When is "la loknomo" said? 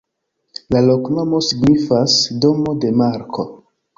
0.75-1.41